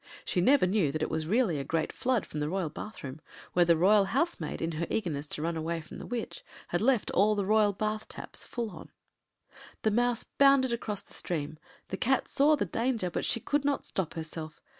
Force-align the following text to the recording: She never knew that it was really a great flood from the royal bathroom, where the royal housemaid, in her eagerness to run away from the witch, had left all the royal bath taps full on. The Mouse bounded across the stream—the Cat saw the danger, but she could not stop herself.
She 0.25 0.41
never 0.41 0.65
knew 0.65 0.91
that 0.91 1.03
it 1.03 1.11
was 1.11 1.27
really 1.27 1.59
a 1.59 1.63
great 1.63 1.93
flood 1.93 2.25
from 2.25 2.39
the 2.39 2.49
royal 2.49 2.69
bathroom, 2.69 3.21
where 3.53 3.65
the 3.65 3.77
royal 3.77 4.05
housemaid, 4.05 4.59
in 4.59 4.71
her 4.71 4.87
eagerness 4.89 5.27
to 5.27 5.43
run 5.43 5.55
away 5.55 5.79
from 5.79 5.99
the 5.99 6.07
witch, 6.07 6.43
had 6.69 6.81
left 6.81 7.11
all 7.11 7.35
the 7.35 7.45
royal 7.45 7.71
bath 7.71 8.09
taps 8.09 8.43
full 8.43 8.71
on. 8.71 8.89
The 9.83 9.91
Mouse 9.91 10.23
bounded 10.23 10.73
across 10.73 11.01
the 11.03 11.13
stream—the 11.13 11.97
Cat 11.97 12.27
saw 12.27 12.55
the 12.55 12.65
danger, 12.65 13.11
but 13.11 13.25
she 13.25 13.39
could 13.39 13.63
not 13.63 13.85
stop 13.85 14.15
herself. 14.15 14.59